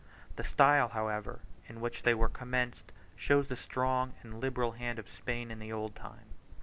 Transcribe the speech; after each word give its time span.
The 0.35 0.43
style, 0.43 0.87
however, 0.89 1.41
in 1.67 1.79
which 1.79 2.01
they 2.01 2.15
were 2.15 2.27
commenced 2.27 2.91
shows 3.15 3.49
the 3.49 3.55
strong 3.55 4.15
and 4.23 4.39
liberal 4.41 4.71
hand 4.71 4.97
of 4.97 5.07
Spain 5.07 5.51
in 5.51 5.59
the 5.59 5.71
old 5.71 5.95
time. 5.95 6.33